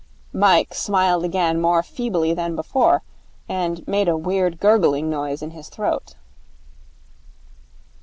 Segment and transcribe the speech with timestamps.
[0.33, 3.03] Mike smiled again more feebly than before,
[3.47, 6.15] and made a weird gurgling noise in his throat.